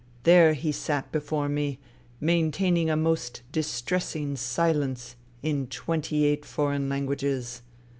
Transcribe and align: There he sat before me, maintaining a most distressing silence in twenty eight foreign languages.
There 0.23 0.53
he 0.55 0.71
sat 0.71 1.11
before 1.11 1.47
me, 1.47 1.77
maintaining 2.19 2.89
a 2.89 2.97
most 2.97 3.43
distressing 3.51 4.35
silence 4.35 5.15
in 5.43 5.67
twenty 5.67 6.25
eight 6.25 6.43
foreign 6.43 6.89
languages. 6.89 7.61